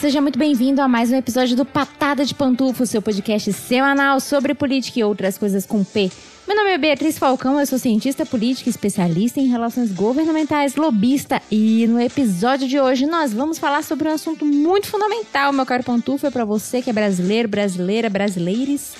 [0.00, 4.54] seja muito bem-vindo a mais um episódio do Patada de Pantufo, seu podcast semanal sobre
[4.54, 6.10] política e outras coisas com P.
[6.48, 11.86] Meu nome é Beatriz Falcão, eu sou cientista política, especialista em relações governamentais, lobista, e
[11.86, 16.26] no episódio de hoje nós vamos falar sobre um assunto muito fundamental, meu caro Pantufo,
[16.26, 18.94] é para você que é brasileiro, brasileira, brasileires.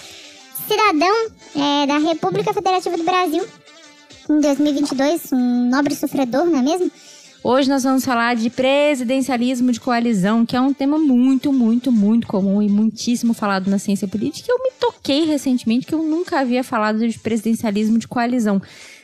[0.69, 3.43] Cidadão é, da República Federativa do Brasil,
[4.29, 6.91] em 2022, um nobre sofredor, não é mesmo?
[7.43, 12.27] Hoje nós vamos falar de presidencialismo de coalizão, que é um tema muito, muito, muito
[12.27, 14.53] comum e muitíssimo falado na ciência política.
[14.53, 18.61] Eu me toquei recentemente que eu nunca havia falado de presidencialismo de coalizão.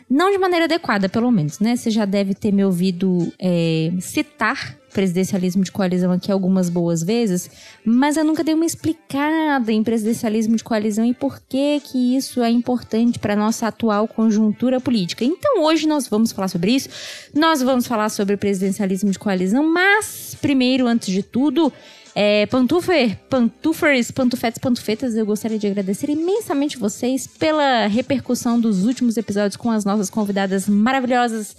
[0.08, 1.74] Não de maneira adequada, pelo menos, né?
[1.74, 7.50] Você já deve ter me ouvido é, citar presidencialismo de coalizão aqui algumas boas vezes,
[7.84, 12.42] mas eu nunca dei uma explicada em presidencialismo de coalizão e por que que isso
[12.42, 15.22] é importante para nossa atual conjuntura política.
[15.22, 16.88] Então hoje nós vamos falar sobre isso.
[17.34, 21.70] Nós vamos falar sobre presidencialismo de coalizão, mas primeiro, antes de tudo,
[22.18, 29.18] é, Pantufer, Pantufers, Pantufetes, Pantufetas, eu gostaria de agradecer imensamente vocês pela repercussão dos últimos
[29.18, 31.54] episódios com as nossas convidadas maravilhosas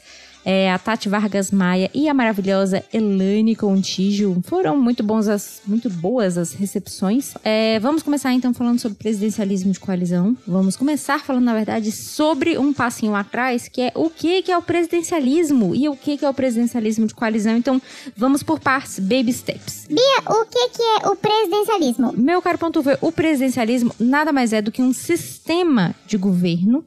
[0.47, 4.41] é, a Tati Vargas Maia e a maravilhosa Elane Contígio.
[4.45, 7.33] Foram muito, bons as, muito boas as recepções.
[7.43, 10.37] É, vamos começar então falando sobre presidencialismo de coalizão.
[10.47, 14.57] Vamos começar falando, na verdade, sobre um passinho atrás, que é o que, que é
[14.57, 17.57] o presidencialismo e o que, que é o presidencialismo de coalizão.
[17.57, 17.81] Então,
[18.15, 19.85] vamos por partes, baby steps.
[19.89, 22.13] Bia, o que, que é o presidencialismo?
[22.15, 26.85] Meu caro ponto ver, o presidencialismo nada mais é do que um sistema de governo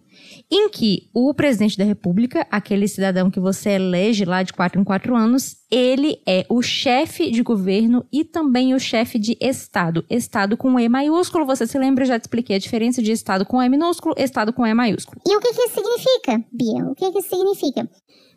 [0.50, 4.84] em que o presidente da República, aquele cidadão que você elege lá de quatro em
[4.84, 10.04] quatro anos, ele é o chefe de governo e também o chefe de Estado.
[10.10, 13.46] Estado com E maiúsculo, você se lembra, eu já te expliquei a diferença de Estado
[13.46, 15.20] com E minúsculo, Estado com E maiúsculo.
[15.26, 16.84] E o que, que isso significa, Bia?
[16.84, 17.88] O que, que isso significa?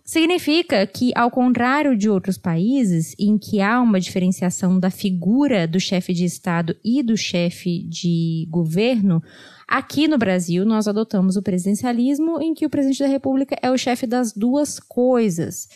[0.05, 5.79] Significa que, ao contrário de outros países, em que há uma diferenciação da figura do
[5.79, 9.23] chefe de Estado e do chefe de governo,
[9.73, 13.77] Aqui no Brasil, nós adotamos o presidencialismo, em que o presidente da República é o
[13.77, 15.67] chefe das duas coisas.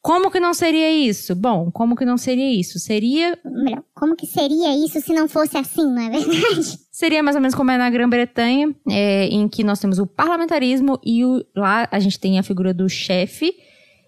[0.00, 1.34] Como que não seria isso?
[1.34, 2.78] Bom, como que não seria isso?
[2.78, 3.38] Seria.
[3.94, 6.78] Como que seria isso se não fosse assim, não é verdade?
[6.90, 10.98] Seria mais ou menos como é na Grã-Bretanha, é, em que nós temos o parlamentarismo
[11.04, 13.54] e o, lá a gente tem a figura do chefe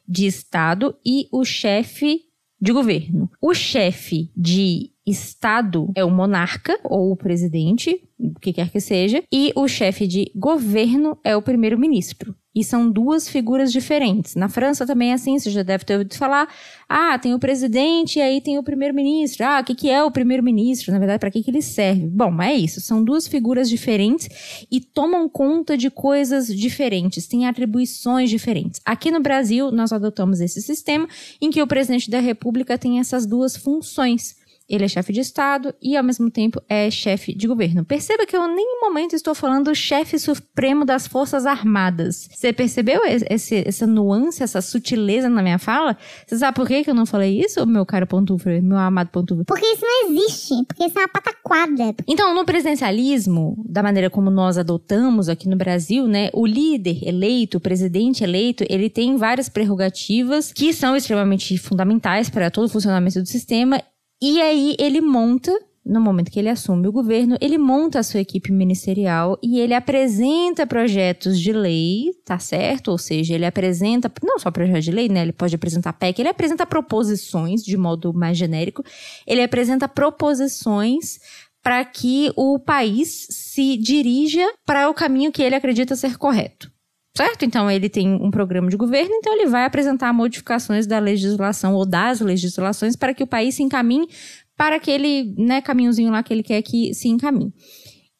[0.08, 2.22] de Estado e o chefe
[2.58, 3.30] de governo.
[3.38, 9.22] O chefe de Estado é o monarca ou o presidente, o que quer que seja,
[9.33, 12.34] e o chefe de governo é o primeiro-ministro.
[12.53, 14.34] E são duas figuras diferentes.
[14.34, 16.49] Na França também é assim, você já deve ter ouvido falar.
[16.89, 19.44] Ah, tem o presidente e aí tem o primeiro-ministro.
[19.44, 20.91] Ah, o que, que é o primeiro-ministro?
[20.91, 22.06] Na verdade, para que, que ele serve?
[22.06, 22.81] Bom, é isso.
[22.81, 28.81] São duas figuras diferentes e tomam conta de coisas diferentes, têm atribuições diferentes.
[28.87, 31.06] Aqui no Brasil, nós adotamos esse sistema
[31.41, 34.45] em que o presidente da República tem essas duas funções.
[34.69, 37.84] Ele é chefe de Estado e, ao mesmo tempo, é chefe de governo.
[37.84, 42.28] Perceba que eu nem em momento estou falando chefe supremo das Forças Armadas.
[42.32, 45.97] Você percebeu esse, essa nuance, essa sutileza na minha fala?
[46.26, 49.44] Você sabe por que eu não falei isso, meu caro Pontufre, meu amado Pontufre?
[49.44, 51.94] Porque isso não existe, porque isso é uma pataquada.
[52.06, 57.59] Então, no presidencialismo, da maneira como nós adotamos aqui no Brasil, né, o líder eleito,
[57.59, 63.22] o presidente eleito, ele tem várias prerrogativas que são extremamente fundamentais para todo o funcionamento
[63.22, 63.81] do sistema
[64.21, 65.53] e aí ele monta,
[65.84, 69.75] no momento que ele assume o governo, ele monta a sua equipe ministerial e ele
[69.75, 72.91] apresenta projetos de lei, tá certo?
[72.91, 75.22] Ou seja, ele apresenta, não só projetos de lei, né?
[75.22, 78.82] Ele pode apresentar PEC, ele apresenta proposições de modo mais genérico,
[79.26, 81.19] ele apresenta proposições
[81.62, 86.71] para que o país se dirija para o caminho que ele acredita ser correto.
[87.16, 87.47] Certo?
[87.47, 91.87] Então ele tem um programa de governo, então ele vai apresentar modificações da legislação ou
[91.87, 94.06] das legislações para que o país se encaminhe
[94.54, 97.55] para aquele né, caminhozinho lá que ele quer que se encaminhe.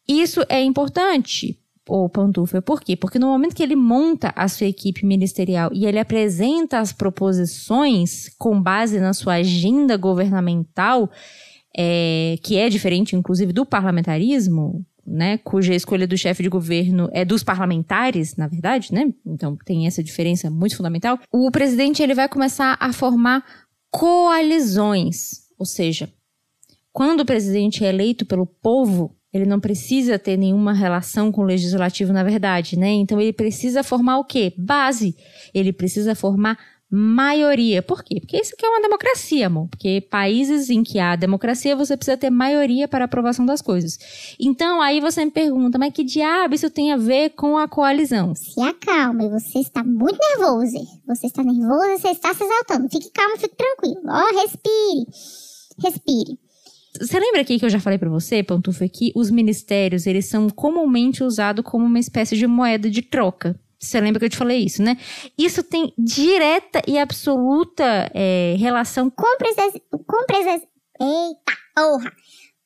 [0.09, 2.97] Isso é importante, o Pantufa, por quê?
[2.97, 8.31] Porque no momento que ele monta a sua equipe ministerial e ele apresenta as proposições
[8.39, 11.11] com base na sua agenda governamental,
[11.77, 17.25] é, que é diferente, inclusive, do parlamentarismo, né, cuja escolha do chefe de governo é
[17.25, 19.13] dos parlamentares, na verdade, né?
[19.25, 21.19] Então tem essa diferença muito fundamental.
[21.31, 23.45] O presidente ele vai começar a formar
[23.91, 26.13] coalizões, ou seja,
[26.93, 31.45] quando o presidente é eleito pelo povo, ele não precisa ter nenhuma relação com o
[31.45, 32.89] legislativo, na verdade, né?
[32.89, 34.53] Então ele precisa formar o quê?
[34.57, 35.15] Base.
[35.53, 36.59] Ele precisa formar
[36.91, 37.83] maioria.
[37.83, 38.21] Por quê?
[38.21, 39.69] Porque isso aqui é uma democracia, amor.
[39.69, 43.99] Porque países em que há democracia, você precisa ter maioria para aprovação das coisas.
[44.41, 48.35] Então, aí você me pergunta, mas que diabo isso tem a ver com a coalizão?
[48.35, 50.77] Se acalme, você está muito nervoso.
[51.07, 52.89] Você está nervoso, você está se exaltando.
[52.89, 54.01] Fique calmo, fique tranquilo.
[54.09, 55.07] Ó, oh, respire.
[55.83, 56.39] Respire.
[56.99, 60.49] Você lembra aqui que eu já falei para você, Pantufa, que os ministérios, eles são
[60.49, 63.59] comumente usados como uma espécie de moeda de troca.
[63.79, 64.97] Você lembra que eu te falei isso, né?
[65.37, 69.23] Isso tem direta e absoluta é, relação com.
[70.07, 70.67] Com presença.
[71.01, 72.11] Eita!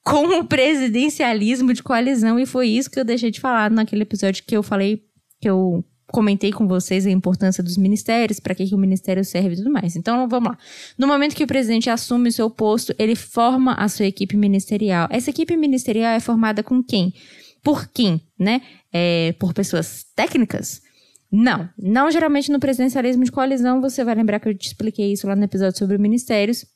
[0.05, 2.39] Com o presidencialismo de coalizão.
[2.39, 5.03] E foi isso que eu deixei de falar naquele episódio que eu falei,
[5.41, 9.55] que eu comentei com vocês a importância dos ministérios, para que, que o ministério serve
[9.55, 9.97] e tudo mais.
[9.97, 10.59] Então, vamos lá.
[10.99, 15.09] No momento que o presidente assume o seu posto, ele forma a sua equipe ministerial.
[15.11, 17.15] Essa equipe ministerial é formada com quem?
[17.63, 18.63] Por quem, né?
[18.93, 20.83] É, por pessoas técnicas?
[21.31, 21.69] Não.
[21.79, 25.37] Não geralmente no presidencialismo de coalizão, você vai lembrar que eu te expliquei isso lá
[25.37, 26.67] no episódio sobre ministérios.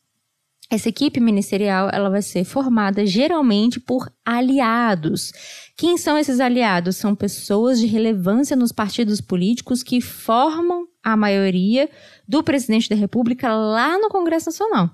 [0.70, 5.32] Essa equipe ministerial ela vai ser formada geralmente por aliados.
[5.76, 6.96] Quem são esses aliados?
[6.96, 11.90] São pessoas de relevância nos partidos políticos que formam a maioria
[12.26, 14.90] do presidente da República lá no Congresso Nacional.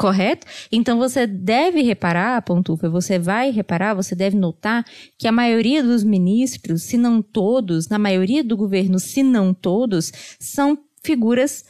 [0.00, 0.46] Correto?
[0.72, 4.82] Então você deve reparar, Pontufa, você vai reparar, você deve notar
[5.18, 10.10] que a maioria dos ministros, se não todos, na maioria do governo, se não todos,
[10.38, 11.66] são figuras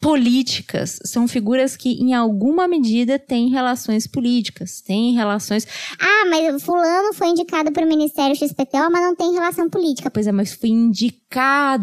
[0.00, 5.66] políticas, são figuras que em alguma medida têm relações políticas, têm relações.
[6.00, 10.10] Ah, mas fulano foi indicado para o Ministério XPTO, mas não tem relação política.
[10.10, 11.23] Pois é, mas foi indicado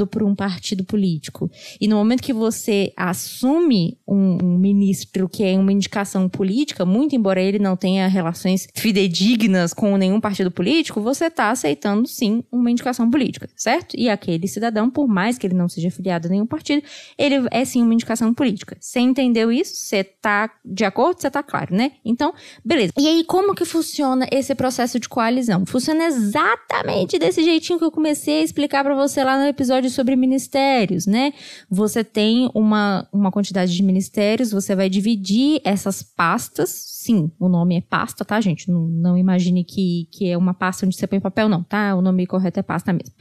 [0.07, 1.49] por um partido político.
[1.79, 7.15] E no momento que você assume um, um ministro que é uma indicação política, muito
[7.15, 12.71] embora ele não tenha relações fidedignas com nenhum partido político, você está aceitando sim uma
[12.71, 13.95] indicação política, certo?
[13.97, 16.83] E aquele cidadão, por mais que ele não seja afiliado a nenhum partido,
[17.17, 18.77] ele é sim uma indicação política.
[18.79, 19.75] Você entendeu isso?
[19.75, 21.21] Você tá de acordo?
[21.21, 21.93] Você tá claro, né?
[22.03, 22.33] Então,
[22.63, 22.93] beleza.
[22.97, 25.65] E aí, como que funciona esse processo de coalizão?
[25.65, 30.15] Funciona exatamente desse jeitinho que eu comecei a explicar para você lá no episódio sobre
[30.15, 31.33] ministérios, né?
[31.69, 36.69] Você tem uma, uma quantidade de ministérios, você vai dividir essas pastas.
[36.69, 38.69] Sim, o nome é pasta, tá, gente?
[38.69, 41.95] Não, não imagine que, que é uma pasta onde você põe papel, não, tá?
[41.95, 43.13] O nome correto é pasta mesmo.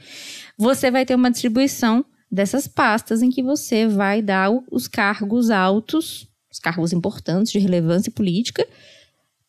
[0.57, 6.27] Você vai ter uma distribuição dessas pastas em que você vai dar os cargos altos,
[6.51, 8.65] os cargos importantes de relevância política,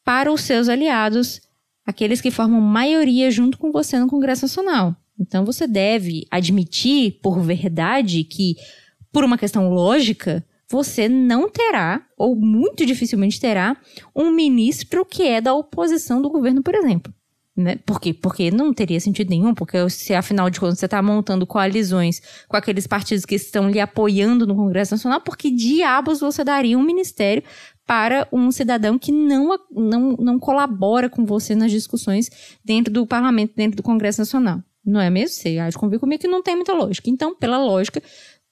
[0.04, 1.40] para os seus aliados,
[1.86, 4.96] aqueles que formam maioria junto com você no Congresso Nacional.
[5.18, 8.56] Então você deve admitir, por verdade, que,
[9.12, 13.76] por uma questão lógica, você não terá, ou muito dificilmente terá,
[14.16, 17.12] um ministro que é da oposição do governo, por exemplo.
[17.54, 17.76] Né?
[17.84, 18.14] Por quê?
[18.14, 22.56] Porque não teria sentido nenhum, porque se afinal de contas você está montando coalizões com
[22.56, 26.82] aqueles partidos que estão lhe apoiando no Congresso Nacional, por que diabos você daria um
[26.82, 27.42] ministério
[27.86, 32.30] para um cidadão que não, não, não colabora com você nas discussões
[32.64, 34.62] dentro do parlamento, dentro do Congresso Nacional?
[34.84, 35.36] Não é mesmo?
[35.36, 37.08] Você há de convir comigo que não tem muita lógica.
[37.08, 38.02] Então, pela lógica,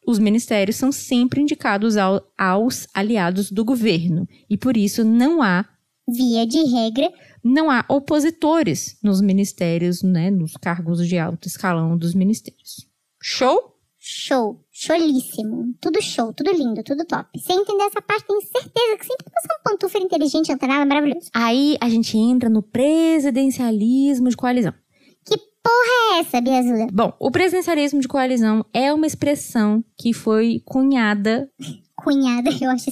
[0.06, 4.26] os ministérios são sempre indicados ao, aos aliados do governo.
[4.48, 5.66] E por isso não há.
[6.08, 7.12] Via de regra,
[7.44, 12.88] não há opositores nos ministérios, né, nos cargos de alto escalão dos ministérios.
[13.22, 13.76] Show?
[13.96, 15.74] Show, cholíssimo.
[15.80, 17.38] Tudo show, tudo lindo, tudo top.
[17.38, 20.88] Sem entender essa parte, tenho certeza que sempre que você é um pantufa inteligente, antenado,
[20.88, 21.28] maravilhoso.
[21.34, 24.72] Aí a gente entra no presidencialismo de coalizão.
[25.62, 26.86] Porra é essa, Biazuda?
[26.92, 31.48] Bom, o presidencialismo de coalizão é uma expressão que foi cunhada.
[31.96, 32.90] cunhada, eu acho.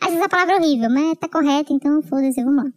[0.00, 2.70] Às vezes a palavra é horrível, mas tá correta, então foda-se, vamos lá.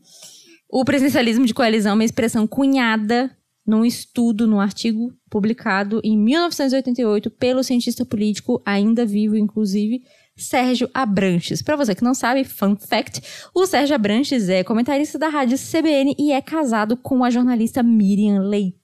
[0.69, 3.35] O presidencialismo de coalizão é uma expressão cunhada
[3.65, 10.01] num estudo, num artigo publicado em 1988 pelo cientista político, ainda vivo, inclusive,
[10.35, 11.61] Sérgio Abranches.
[11.61, 13.21] Para você que não sabe, fun fact,
[13.53, 18.41] o Sérgio Abranches é comentarista da rádio CBN e é casado com a jornalista Miriam
[18.41, 18.78] Leitão.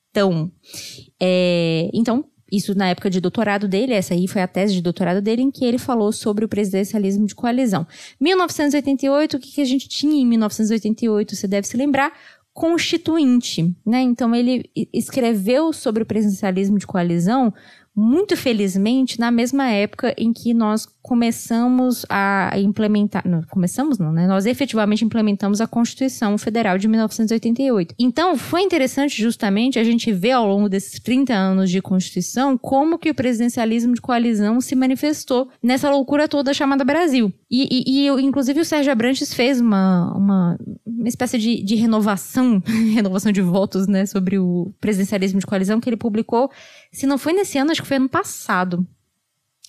[1.19, 5.21] É, então, isso na época de doutorado dele, essa aí foi a tese de doutorado
[5.21, 7.87] dele, em que ele falou sobre o presidencialismo de coalizão.
[8.19, 11.35] 1988, o que, que a gente tinha em 1988?
[11.35, 12.13] Você deve se lembrar,
[12.53, 14.01] constituinte, né?
[14.01, 17.53] Então ele escreveu sobre o presidencialismo de coalizão
[17.95, 23.21] muito felizmente na mesma época em que nós começamos a implementar.
[23.27, 24.25] Não, começamos não, né?
[24.25, 27.93] Nós efetivamente implementamos a Constituição Federal de 1988.
[27.99, 32.97] Então, foi interessante justamente a gente ver ao longo desses 30 anos de Constituição como
[32.97, 37.31] que o presidencialismo de coalizão se manifestou nessa loucura toda chamada Brasil.
[37.51, 42.63] E, e, e inclusive, o Sérgio Abrantes fez uma, uma, uma espécie de, de renovação,
[42.95, 46.49] renovação de votos, né, sobre o presidencialismo de coalizão que ele publicou.
[46.95, 48.87] Se não foi nesse ano, acho que foi ano passado.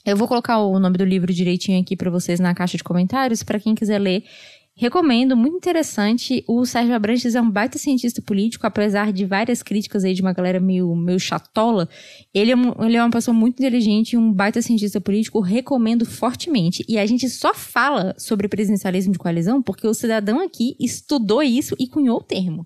[0.04, 3.42] Eu vou colocar o nome do livro direitinho aqui para vocês na caixa de comentários,
[3.42, 4.22] para quem quiser ler.
[4.76, 6.44] Recomendo, muito interessante.
[6.46, 10.32] O Sérgio Abranches é um baita cientista político, apesar de várias críticas aí de uma
[10.32, 11.88] galera meio, meio chatola.
[12.32, 12.56] Ele é,
[12.86, 15.40] ele é uma pessoa muito inteligente um baita cientista político.
[15.40, 16.84] Recomendo fortemente.
[16.88, 21.74] E a gente só fala sobre presidencialismo de coalizão porque o cidadão aqui estudou isso
[21.76, 22.64] e cunhou o termo.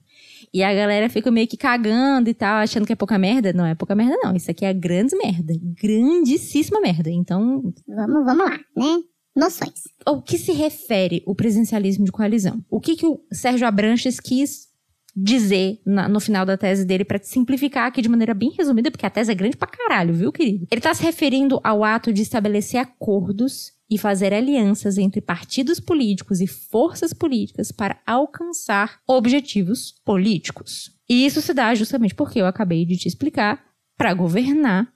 [0.52, 3.52] E a galera fica meio que cagando e tal, achando que é pouca merda.
[3.52, 4.34] Não é pouca merda, não.
[4.34, 5.54] Isso aqui é grande merda.
[5.80, 7.10] Grandíssima merda.
[7.10, 7.72] Então.
[7.86, 8.98] Vamos, vamos lá, né?
[9.36, 9.84] noções.
[10.04, 12.64] Ao que se refere o presencialismo de coalizão?
[12.68, 14.68] O que, que o Sérgio Abranches quis
[15.16, 19.06] dizer na, no final da tese dele para simplificar aqui de maneira bem resumida, porque
[19.06, 20.66] a tese é grande pra caralho, viu, querido?
[20.70, 26.40] Ele tá se referindo ao ato de estabelecer acordos e fazer alianças entre partidos políticos
[26.40, 30.92] e forças políticas para alcançar objetivos políticos.
[31.08, 33.64] E isso se dá justamente porque eu acabei de te explicar
[33.96, 34.92] para governar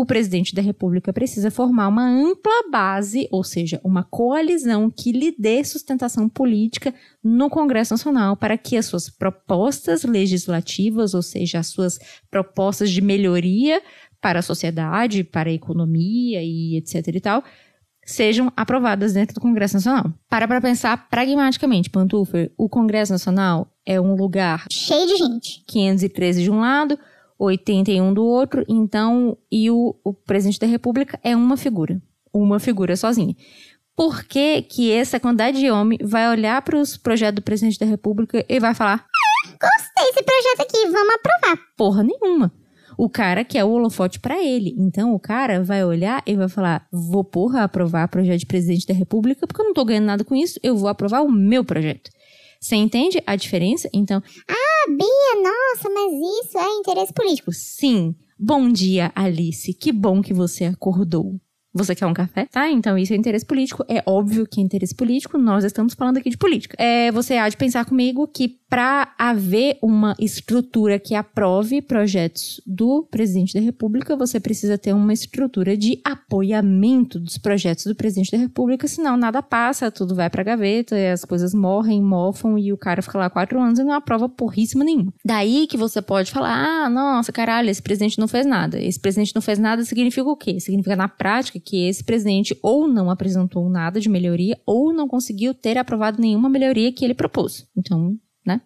[0.00, 5.34] o presidente da República precisa formar uma ampla base, ou seja, uma coalizão que lhe
[5.36, 11.66] dê sustentação política no Congresso Nacional para que as suas propostas legislativas, ou seja, as
[11.66, 11.98] suas
[12.30, 13.82] propostas de melhoria
[14.20, 17.42] para a sociedade, para a economia e etc e tal,
[18.08, 20.10] sejam aprovadas dentro do Congresso Nacional.
[20.30, 25.62] Para para pensar pragmaticamente, Pantufer, o Congresso Nacional é um lugar cheio de gente.
[25.66, 26.98] 513 de um lado,
[27.38, 32.00] 81 do outro, então, e o, o presidente da República é uma figura,
[32.32, 33.36] uma figura sozinha.
[33.94, 37.84] Por que, que essa quantidade de homem vai olhar para os projetos do presidente da
[37.84, 39.04] República e vai falar:
[39.44, 41.58] Gostei desse projeto aqui, vamos aprovar.
[41.76, 42.52] Porra nenhuma.
[42.98, 44.74] O cara quer o holofote para ele.
[44.76, 48.88] Então o cara vai olhar e vai falar: vou porra aprovar o projeto de presidente
[48.88, 51.64] da República porque eu não tô ganhando nada com isso, eu vou aprovar o meu
[51.64, 52.10] projeto.
[52.60, 53.88] Você entende a diferença?
[53.94, 54.20] Então.
[54.48, 56.12] Ah, Bia, nossa, mas
[56.44, 57.52] isso é interesse político.
[57.52, 58.16] Sim.
[58.36, 59.72] Bom dia, Alice.
[59.74, 61.40] Que bom que você acordou.
[61.72, 62.46] Você quer um café?
[62.46, 63.84] Tá, então isso é interesse político.
[63.88, 65.38] É óbvio que é interesse político.
[65.38, 66.76] Nós estamos falando aqui de política.
[66.82, 73.06] É, você há de pensar comigo que para haver uma estrutura que aprove projetos do
[73.10, 78.38] presidente da República, você precisa ter uma estrutura de apoiamento dos projetos do presidente da
[78.38, 83.02] República, senão nada passa, tudo vai pra gaveta, as coisas morrem, mofam e o cara
[83.02, 85.12] fica lá quatro anos e não aprova porríssima nenhuma.
[85.24, 88.78] Daí que você pode falar: ah, nossa, caralho, esse presidente não fez nada.
[88.80, 90.60] Esse presidente não fez nada significa o quê?
[90.60, 95.54] Significa na prática que esse presidente ou não apresentou nada de melhoria ou não conseguiu
[95.54, 97.66] ter aprovado nenhuma melhoria que ele propôs.
[97.76, 98.16] Então,
[98.48, 98.62] né?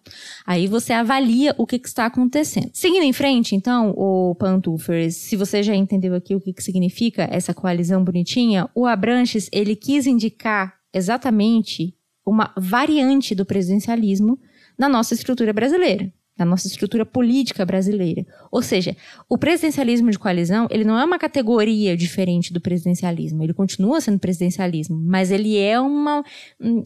[0.47, 2.71] Aí você avalia o que, que, está acontecendo.
[2.73, 7.27] Seguindo em frente, então, o Pantufers, se você já entendeu aqui o que, que significa
[7.29, 11.93] essa coalizão bonitinha, o Abranches, ele quis indicar exatamente
[12.25, 14.39] uma variante do presidencialismo
[14.79, 18.25] na nossa estrutura brasileira na nossa estrutura política brasileira.
[18.51, 18.95] Ou seja,
[19.29, 24.19] o presidencialismo de coalizão, ele não é uma categoria diferente do presidencialismo, ele continua sendo
[24.19, 26.23] presidencialismo, mas ele é uma
[26.59, 26.83] hum,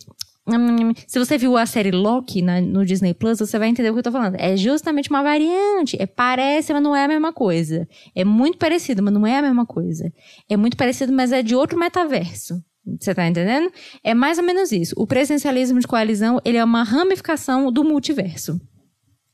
[1.08, 4.00] se você viu a série Loki na, no Disney Plus, você vai entender o que
[4.00, 4.36] eu tô falando.
[4.36, 5.98] É justamente uma variante.
[6.00, 7.88] É parece, mas não é a mesma coisa.
[8.16, 10.12] É muito parecido, mas não é a mesma coisa.
[10.50, 12.62] É muito parecido, mas é de outro metaverso.
[13.00, 13.72] Você tá entendendo?
[14.04, 14.96] É mais ou menos isso.
[14.98, 18.60] O presidencialismo de coalizão, ele é uma ramificação do multiverso.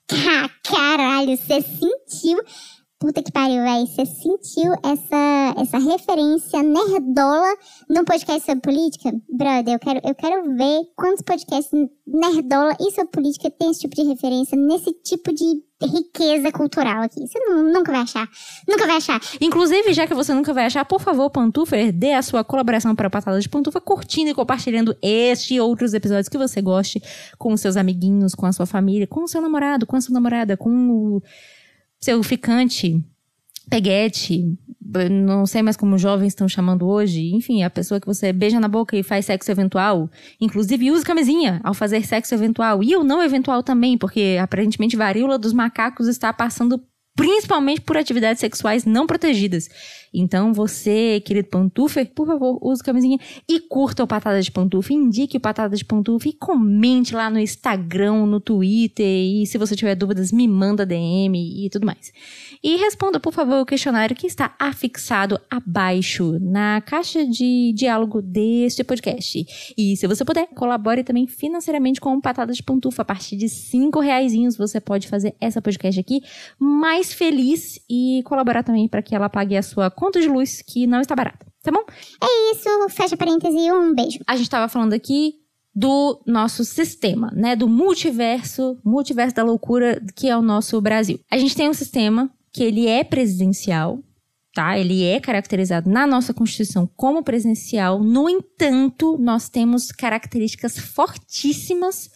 [0.63, 2.39] Caralho, você sentiu
[3.04, 3.86] Puta que pariu, velho.
[3.86, 7.54] Você sentiu essa, essa referência nerdola
[7.90, 9.12] no podcast sobre política?
[9.30, 11.70] Brother, eu quero, eu quero ver quantos podcasts
[12.08, 15.44] nerdola e sobre política tem esse tipo de referência nesse tipo de
[15.86, 17.28] riqueza cultural aqui.
[17.28, 18.26] Você nunca vai achar.
[18.70, 19.20] Nunca vai achar.
[19.42, 23.08] Inclusive, já que você nunca vai achar, por favor, Pantufa, dê a sua colaboração para
[23.08, 27.04] a Patada de Pantufa, curtindo e compartilhando este e outros episódios que você goste
[27.38, 30.56] com seus amiguinhos, com a sua família, com o seu namorado, com a sua namorada,
[30.56, 31.22] com o
[32.04, 33.02] seu ficante,
[33.70, 34.58] peguete,
[35.10, 38.68] não sei mais como jovens estão chamando hoje, enfim, a pessoa que você beija na
[38.68, 43.24] boca e faz sexo eventual, inclusive usa camisinha ao fazer sexo eventual, e o não
[43.24, 46.84] eventual também, porque aparentemente varíola dos macacos está passando
[47.16, 49.70] principalmente por atividades sexuais não protegidas.
[50.13, 53.17] Então, você, querido pantufer, por favor, use camisinha
[53.50, 57.39] e curta o Patada de Pantufa, indique o Patada de Pantufa e comente lá no
[57.39, 62.12] Instagram, no Twitter e se você tiver dúvidas, me manda DM e tudo mais.
[62.63, 68.84] E responda, por favor, o questionário que está afixado abaixo na caixa de diálogo deste
[68.84, 69.46] podcast.
[69.77, 73.01] E se você puder, colabore também financeiramente com o Patada de Pantufa.
[73.01, 76.22] A partir de cinco reais você pode fazer essa podcast aqui
[76.60, 80.86] mais feliz e colaborar também para que ela pague a sua conta de luz que
[80.86, 81.86] não está barata, tá bom?
[82.22, 84.20] É isso, fecha parêntese, um beijo.
[84.28, 85.36] A gente estava falando aqui
[85.74, 87.56] do nosso sistema, né?
[87.56, 91.22] Do multiverso, multiverso da loucura que é o nosso Brasil.
[91.32, 94.00] A gente tem um sistema que ele é presidencial,
[94.54, 94.78] tá?
[94.78, 98.04] Ele é caracterizado na nossa Constituição como presidencial.
[98.04, 102.10] No entanto, nós temos características fortíssimas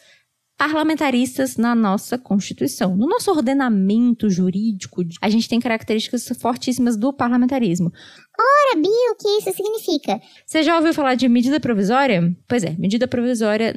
[0.58, 2.98] parlamentaristas na nossa Constituição.
[2.98, 7.94] No nosso ordenamento jurídico, a gente tem características fortíssimas do parlamentarismo.
[8.40, 10.20] Ora, Bia, o que isso significa?
[10.46, 12.36] Você já ouviu falar de medida provisória?
[12.48, 13.74] Pois é, medida provisória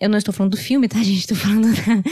[0.00, 1.20] eu não estou falando do filme, tá, gente?
[1.20, 2.02] Estou falando da,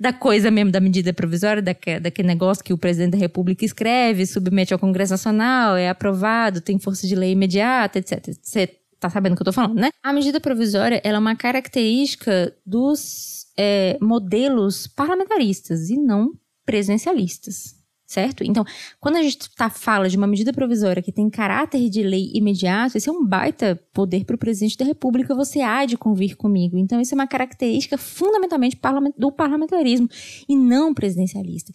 [0.10, 4.26] da, coisa mesmo, da medida provisória, daquele, daquele negócio que o presidente da República escreve,
[4.26, 8.34] submete ao Congresso Nacional, é aprovado, tem força de lei imediata, etc.
[8.42, 8.68] Você
[9.02, 9.90] tá sabendo o que eu tô falando, né?
[10.02, 16.32] A medida provisória, ela é uma característica dos é, modelos parlamentaristas e não
[16.64, 17.74] presidencialistas,
[18.06, 18.44] certo?
[18.44, 18.64] Então,
[19.00, 22.96] quando a gente tá, fala de uma medida provisória que tem caráter de lei imediato,
[22.96, 26.78] isso é um baita poder para o presidente da República, você há de convir comigo.
[26.78, 28.78] Então, isso é uma característica fundamentalmente
[29.18, 30.08] do parlamentarismo
[30.48, 31.72] e não presidencialista.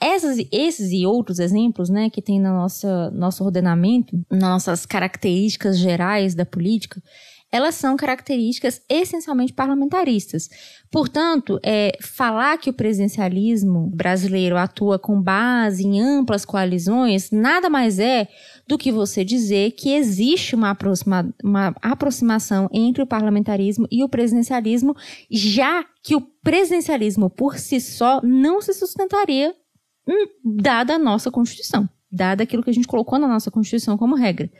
[0.00, 6.34] Essas, esses e outros exemplos, né, que tem no nosso, nosso ordenamento, nossas características gerais
[6.34, 7.00] da política,
[7.54, 10.48] elas são características essencialmente parlamentaristas.
[10.90, 18.00] Portanto, é, falar que o presidencialismo brasileiro atua com base em amplas coalizões nada mais
[18.00, 18.26] é
[18.66, 24.08] do que você dizer que existe uma, aproxima, uma aproximação entre o parlamentarismo e o
[24.08, 24.96] presidencialismo,
[25.30, 29.54] já que o presidencialismo por si só não se sustentaria
[30.44, 34.50] dada a nossa Constituição, dada aquilo que a gente colocou na nossa Constituição como regra.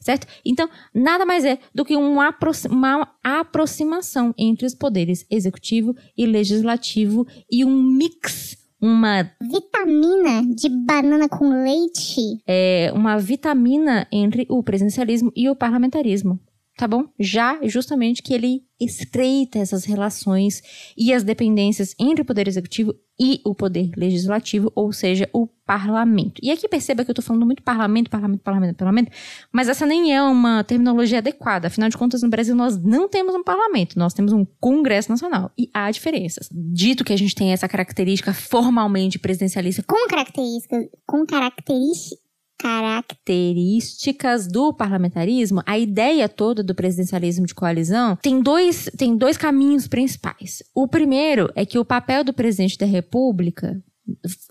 [0.00, 0.26] Certo?
[0.44, 2.34] Então, nada mais é do que uma,
[2.68, 11.28] uma aproximação entre os poderes executivo e legislativo e um mix uma vitamina de banana
[11.28, 12.42] com leite.
[12.44, 16.40] É uma vitamina entre o presidencialismo e o parlamentarismo
[16.82, 17.04] tá bom?
[17.16, 20.60] Já justamente que ele estreita essas relações
[20.96, 26.40] e as dependências entre o poder executivo e o poder legislativo, ou seja, o parlamento.
[26.42, 29.12] E aqui perceba que eu tô falando muito parlamento, parlamento, parlamento, parlamento,
[29.52, 31.68] mas essa nem é uma terminologia adequada.
[31.68, 35.52] Afinal de contas, no Brasil nós não temos um parlamento, nós temos um Congresso Nacional.
[35.56, 36.48] E há diferenças.
[36.50, 39.84] Dito que a gente tem essa característica formalmente presidencialista.
[39.84, 42.31] Com características, com características
[42.62, 49.88] características do parlamentarismo, a ideia toda do presidencialismo de coalizão tem dois, tem dois caminhos
[49.88, 50.62] principais.
[50.72, 53.82] O primeiro é que o papel do presidente da República,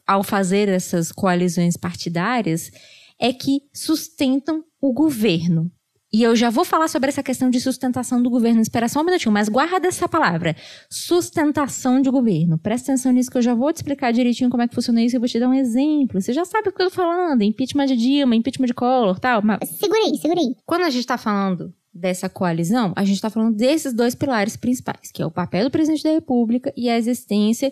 [0.05, 2.69] ao fazer essas coalizões partidárias,
[3.17, 5.71] é que sustentam o governo.
[6.13, 8.61] E eu já vou falar sobre essa questão de sustentação do governo.
[8.61, 10.55] Espera só um minutinho, mas guarda essa palavra.
[10.89, 12.57] Sustentação de governo.
[12.57, 15.15] Presta atenção nisso que eu já vou te explicar direitinho como é que funciona isso
[15.15, 16.19] e vou te dar um exemplo.
[16.19, 17.43] Você já sabe o que eu tô falando.
[17.43, 19.41] Impeachment de Dilma, impeachment de Collor, tal.
[19.41, 19.59] Mas...
[19.69, 20.55] Segurei, segurei.
[20.65, 25.11] Quando a gente tá falando dessa coalizão, a gente está falando desses dois pilares principais,
[25.13, 27.71] que é o papel do presidente da República e a existência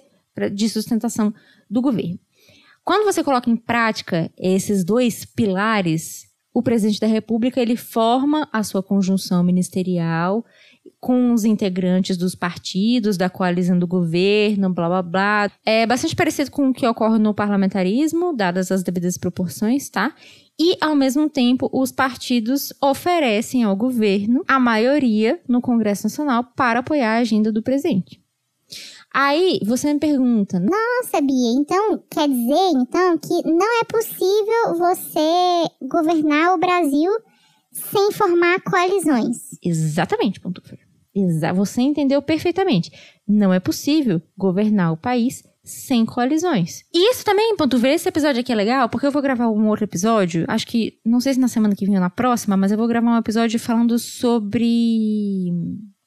[0.54, 1.34] de sustentação
[1.70, 2.18] do governo.
[2.86, 6.29] Quando você coloca em prática esses dois pilares,
[6.60, 10.46] o presidente da República ele forma a sua conjunção ministerial
[11.00, 15.52] com os integrantes dos partidos, da coalizão do governo, blá blá blá.
[15.66, 20.14] É bastante parecido com o que ocorre no parlamentarismo, dadas as devidas proporções, tá?
[20.60, 26.80] E, ao mesmo tempo, os partidos oferecem ao governo a maioria no Congresso Nacional para
[26.80, 28.19] apoiar a agenda do presidente.
[29.14, 35.70] Aí você me pergunta, nossa, Bia, então quer dizer então que não é possível você
[35.90, 37.12] governar o Brasil
[37.72, 39.38] sem formar coalizões.
[39.64, 40.62] Exatamente, ponto.
[41.16, 42.92] Exa você entendeu perfeitamente.
[43.28, 46.84] Não é possível governar o país sem coalizões.
[46.94, 49.68] E isso também, ponto ver, esse episódio aqui é legal, porque eu vou gravar um
[49.68, 52.72] outro episódio, acho que, não sei se na semana que vem ou na próxima, mas
[52.72, 55.52] eu vou gravar um episódio falando sobre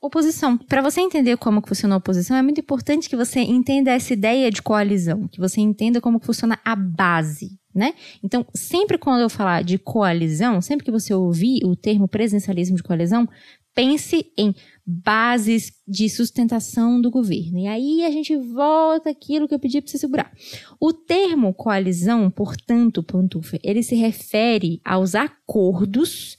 [0.03, 0.59] oposição.
[0.59, 4.51] Para você entender como funciona a oposição, é muito importante que você entenda essa ideia
[4.51, 7.95] de coalizão, que você entenda como funciona a base, né?
[8.23, 12.83] Então, sempre quando eu falar de coalizão, sempre que você ouvir o termo presencialismo de
[12.83, 13.29] coalizão,
[13.75, 17.61] pense em bases de sustentação do governo.
[17.61, 20.33] E aí a gente volta aquilo que eu pedi para você segurar.
[20.81, 26.37] O termo coalizão, portanto, Pantufa, ele se refere aos acordos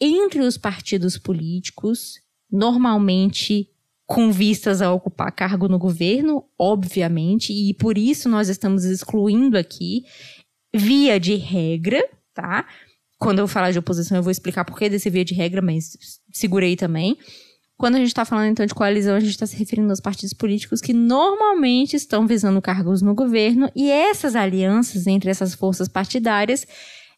[0.00, 2.23] entre os partidos políticos
[2.54, 3.68] normalmente
[4.06, 10.04] com vistas a ocupar cargo no governo, obviamente, e por isso nós estamos excluindo aqui,
[10.72, 12.66] via de regra, tá?
[13.18, 15.96] Quando eu falar de oposição, eu vou explicar por que desse via de regra, mas
[16.32, 17.16] segurei também.
[17.76, 20.32] Quando a gente está falando então de coalizão, a gente está se referindo aos partidos
[20.32, 26.66] políticos que normalmente estão visando cargos no governo, e essas alianças entre essas forças partidárias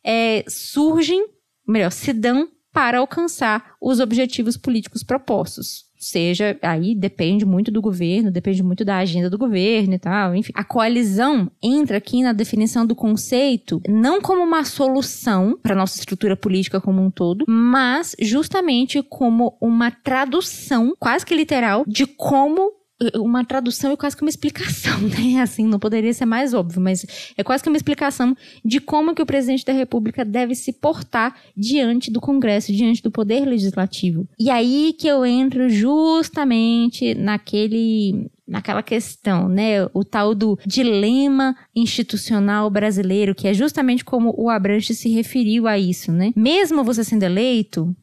[0.05, 1.27] é, surgem,
[1.66, 5.86] melhor, se dão para alcançar os objetivos políticos propostos.
[5.98, 10.52] seja, aí depende muito do governo, depende muito da agenda do governo e tal, enfim.
[10.54, 16.36] A coalizão entra aqui na definição do conceito não como uma solução para nossa estrutura
[16.36, 22.75] política como um todo, mas justamente como uma tradução quase que literal de como
[23.14, 25.40] uma tradução e quase que uma explicação, né?
[25.40, 27.04] Assim, não poderia ser mais óbvio, mas
[27.37, 31.37] é quase que uma explicação de como que o presidente da República deve se portar
[31.56, 34.26] diante do Congresso, diante do poder legislativo.
[34.38, 39.85] E aí que eu entro justamente naquele naquela questão, né?
[39.92, 45.76] O tal do dilema institucional brasileiro, que é justamente como o Abranche se referiu a
[45.76, 46.32] isso, né?
[46.37, 47.94] Mesmo você sendo eleito,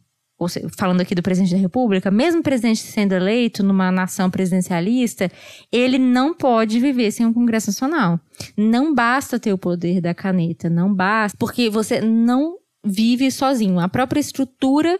[0.77, 5.31] falando aqui do presidente da República, mesmo o presidente sendo eleito numa nação presidencialista,
[5.71, 8.19] ele não pode viver sem um Congresso Nacional.
[8.57, 13.79] Não basta ter o poder da caneta, não basta, porque você não vive sozinho.
[13.79, 14.99] A própria estrutura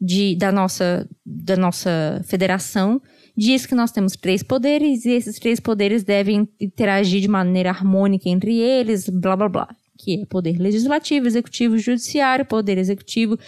[0.00, 3.00] de, da, nossa, da nossa federação
[3.36, 8.28] diz que nós temos três poderes e esses três poderes devem interagir de maneira harmônica
[8.28, 9.68] entre eles, blá blá blá.
[9.96, 13.38] Que é poder legislativo, executivo, judiciário, poder executivo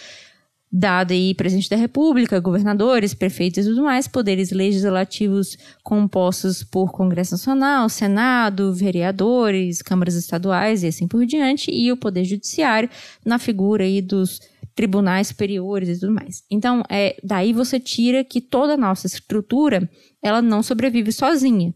[0.77, 7.35] dado aí presidente da República, governadores, prefeitos e tudo mais, poderes legislativos compostos por Congresso
[7.35, 12.89] Nacional, Senado, vereadores, câmaras estaduais e assim por diante, e o poder judiciário
[13.25, 14.41] na figura aí dos
[14.75, 16.43] tribunais superiores e tudo mais.
[16.51, 19.89] Então, é, daí você tira que toda a nossa estrutura,
[20.21, 21.73] ela não sobrevive sozinha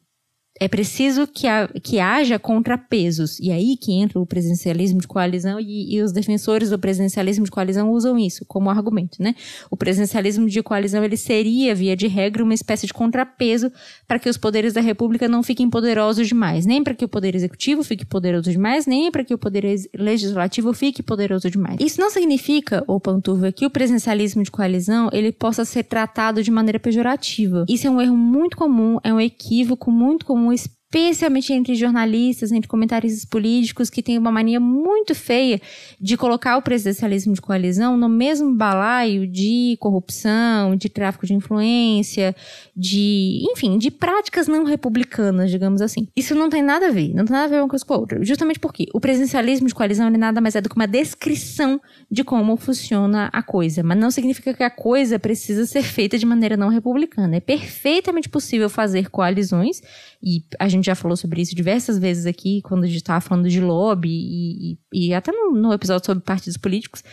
[0.59, 1.47] é preciso que,
[1.81, 3.39] que haja contrapesos.
[3.39, 7.51] E aí que entra o presidencialismo de coalizão e, e, os defensores do presidencialismo de
[7.51, 9.35] coalizão usam isso como argumento, né?
[9.71, 13.71] O presidencialismo de coalizão ele seria, via de regra, uma espécie de contrapeso
[14.07, 16.65] para que os poderes da República não fiquem poderosos demais.
[16.65, 19.63] Nem para que o poder executivo fique poderoso demais, nem para que o poder
[19.95, 21.77] legislativo fique poderoso demais.
[21.79, 26.51] Isso não significa, ô Panturva, que o presidencialismo de coalizão ele possa ser tratado de
[26.51, 27.65] maneira pejorativa.
[27.69, 31.75] Isso é um erro muito comum, é um equívoco muito comum um espírito especialmente entre
[31.75, 35.61] jornalistas, entre comentaristas políticos, que tem uma mania muito feia
[36.01, 42.35] de colocar o presidencialismo de coalizão no mesmo balaio de corrupção, de tráfico de influência,
[42.75, 46.07] de, enfim, de práticas não republicanas, digamos assim.
[46.15, 47.97] Isso não tem nada a ver, não tem nada a ver uma coisa com a
[47.97, 48.23] outra.
[48.25, 52.23] Justamente porque o presidencialismo de coalizão ele nada mais é do que uma descrição de
[52.23, 56.57] como funciona a coisa, mas não significa que a coisa precisa ser feita de maneira
[56.57, 57.35] não republicana.
[57.35, 59.81] É perfeitamente possível fazer coalizões
[60.21, 63.49] e a gente já falou sobre isso diversas vezes aqui, quando a gente estava falando
[63.49, 67.03] de lobby e, e, e até no, no, episódio sobre partidos políticos.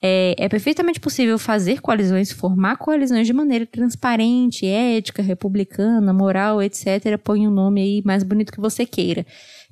[0.00, 7.18] É, é perfeitamente possível fazer coalizões, formar coalizões de maneira transparente, ética, republicana, moral, etc.
[7.22, 9.26] Põe o um nome aí mais bonito que você queira.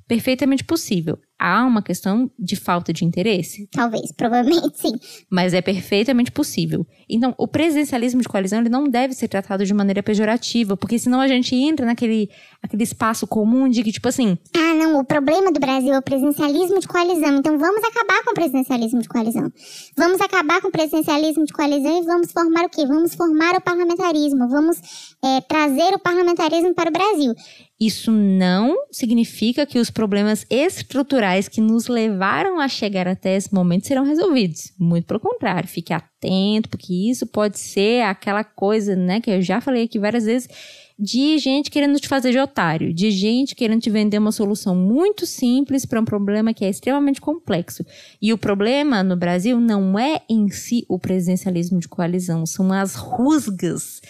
[0.07, 3.67] Perfeitamente possível há uma questão de falta de interesse?
[3.71, 4.93] Talvez, provavelmente sim.
[5.29, 6.85] Mas é perfeitamente possível.
[7.07, 11.19] Então, o presidencialismo de coalizão ele não deve ser tratado de maneira pejorativa, porque senão
[11.19, 12.29] a gente entra naquele
[12.61, 14.37] aquele espaço comum de que, tipo assim.
[14.55, 17.37] Ah, não, o problema do Brasil é o presidencialismo de coalizão.
[17.37, 19.51] Então vamos acabar com o presidencialismo de coalizão.
[19.95, 22.85] Vamos acabar com o presidencialismo de coalizão e vamos formar o quê?
[22.85, 24.49] Vamos formar o parlamentarismo.
[24.49, 24.77] Vamos
[25.23, 27.33] é, trazer o parlamentarismo para o Brasil.
[27.79, 33.85] Isso não significa que os problemas estruturais que nos levaram a chegar até esse momento
[33.85, 34.73] serão resolvidos.
[34.79, 39.61] Muito pelo contrário, fique atento, porque isso pode ser aquela coisa, né, que eu já
[39.61, 40.49] falei aqui várias vezes,
[40.97, 45.27] de gente querendo te fazer de otário, de gente querendo te vender uma solução muito
[45.27, 47.85] simples para um problema que é extremamente complexo.
[48.19, 52.95] E o problema no Brasil não é em si o presidencialismo de coalizão, são as
[52.95, 54.01] rusgas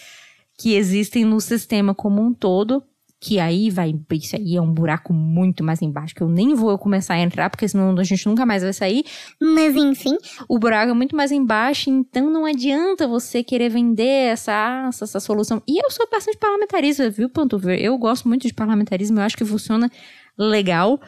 [0.58, 2.82] que existem no sistema como um todo
[3.20, 6.78] que aí vai, isso aí é um buraco muito mais embaixo, que eu nem vou
[6.78, 9.04] começar a entrar, porque senão a gente nunca mais vai sair.
[9.40, 10.16] Mas enfim,
[10.48, 15.20] o buraco é muito mais embaixo, então não adianta você querer vender essa, essa, essa
[15.20, 15.60] solução.
[15.66, 17.78] E eu sou bastante parlamentarista, viu, Pantover?
[17.80, 19.90] Eu gosto muito de parlamentarismo, eu acho que funciona
[20.38, 21.00] legal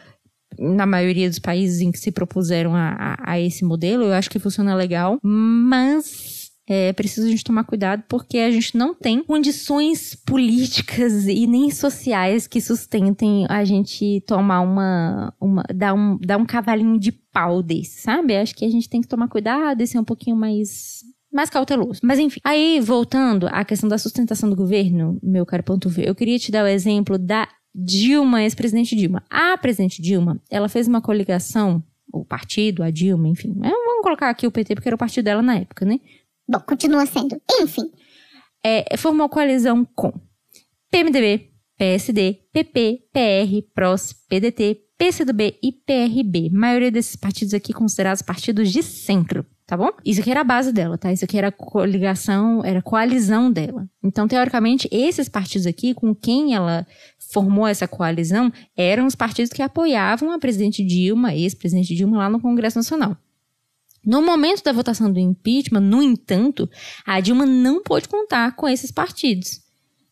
[0.58, 4.28] na maioria dos países em que se propuseram a, a, a esse modelo, eu acho
[4.28, 6.39] que funciona legal, mas
[6.72, 11.70] é preciso a gente tomar cuidado porque a gente não tem condições políticas e nem
[11.70, 15.34] sociais que sustentem a gente tomar uma.
[15.40, 18.36] uma dar, um, dar um cavalinho de pau desse, sabe?
[18.36, 21.00] Acho que a gente tem que tomar cuidado e ser um pouquinho mais
[21.32, 22.00] mais cauteloso.
[22.02, 26.14] Mas enfim, aí voltando à questão da sustentação do governo, meu caro ponto V, eu
[26.14, 29.22] queria te dar o exemplo da Dilma, ex-presidente Dilma.
[29.30, 33.56] A presidente Dilma, ela fez uma coligação, o partido, a Dilma, enfim.
[33.62, 36.00] É, vamos colocar aqui o PT porque era o partido dela na época, né?
[36.50, 37.40] Bom, continua sendo.
[37.60, 37.92] Enfim.
[38.64, 40.12] É, formou coalizão com
[40.90, 46.50] PMDB, PSD, PP, PR, PROS, PDT, PCdoB e PRB.
[46.50, 49.90] Maioria desses partidos aqui considerados partidos de centro, tá bom?
[50.04, 51.12] Isso aqui era a base dela, tá?
[51.12, 53.88] Isso aqui era coligação, era coalizão dela.
[54.02, 56.84] Então, teoricamente, esses partidos aqui, com quem ela
[57.32, 62.40] formou essa coalizão, eram os partidos que apoiavam a presidente Dilma, ex-presidente Dilma, lá no
[62.40, 63.16] Congresso Nacional.
[64.04, 66.68] No momento da votação do impeachment, no entanto,
[67.06, 69.60] a Dilma não pôde contar com esses partidos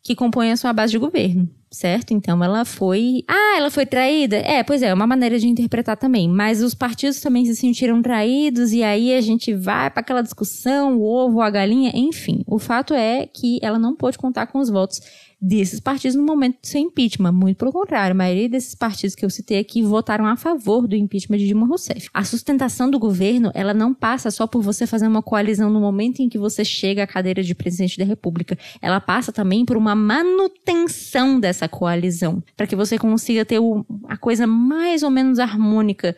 [0.02, 2.12] que compõem a sua base de governo certo?
[2.12, 3.22] Então ela foi.
[3.28, 4.36] Ah, ela foi traída?
[4.36, 6.28] É, pois é, é uma maneira de interpretar também.
[6.28, 10.96] Mas os partidos também se sentiram traídos, e aí a gente vai para aquela discussão,
[10.96, 12.42] o ovo, a galinha, enfim.
[12.46, 15.00] O fato é que ela não pôde contar com os votos
[15.40, 17.32] desses partidos no momento do seu impeachment.
[17.32, 20.96] Muito pelo contrário, a maioria desses partidos que eu citei aqui votaram a favor do
[20.96, 22.08] impeachment de Dilma Rousseff.
[22.12, 26.20] A sustentação do governo, ela não passa só por você fazer uma coalizão no momento
[26.20, 28.58] em que você chega à cadeira de presidente da República.
[28.82, 33.60] Ela passa também por uma manutenção dessa coalizão, para que você consiga ter
[34.08, 36.16] a coisa mais ou menos harmônica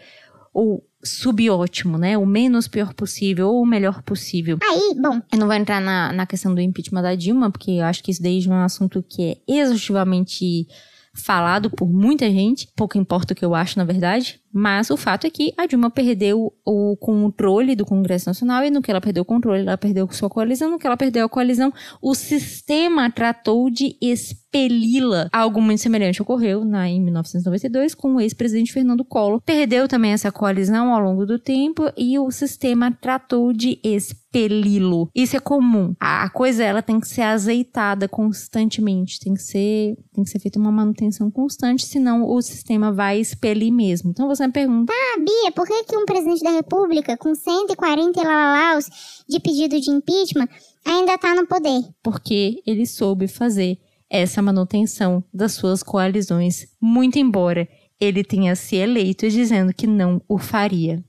[0.52, 2.16] ou subótimo, né?
[2.18, 4.58] O menos pior possível ou o melhor possível.
[4.62, 5.20] Aí, bom.
[5.32, 8.10] Eu não vou entrar na, na questão do impeachment da Dilma, porque eu acho que
[8.10, 10.66] isso daí é um assunto que é exaustivamente
[11.14, 12.68] falado por muita gente.
[12.76, 14.40] Pouco importa o que eu acho, na verdade.
[14.52, 18.82] Mas o fato é que a Dilma perdeu o controle do Congresso Nacional e no
[18.82, 20.70] que ela perdeu o controle, ela perdeu sua coalizão.
[20.70, 25.28] No que ela perdeu a coalizão, o sistema tratou de expeli-la.
[25.32, 29.40] Algo muito semelhante ocorreu na, em 1992 com o ex-presidente Fernando Collor.
[29.42, 35.08] Perdeu também essa coalizão ao longo do tempo e o sistema tratou de expeli-lo.
[35.14, 35.94] Isso é comum.
[36.00, 40.58] A coisa ela tem que ser azeitada constantemente, tem que ser, tem que ser feita
[40.58, 44.10] uma manutenção constante, senão o sistema vai expelir mesmo.
[44.10, 44.92] Então você me pergunta.
[44.92, 48.86] Ah, Bia, por que, que um presidente da República com 140 lalalaus
[49.28, 50.48] de pedido de impeachment
[50.84, 51.82] ainda tá no poder?
[52.02, 57.68] Porque ele soube fazer essa manutenção das suas coalizões, muito embora
[58.00, 61.04] ele tenha se eleito dizendo que não o faria.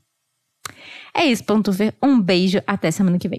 [1.14, 1.94] É isso, ponto ver.
[2.02, 3.30] Um beijo, até semana que vem.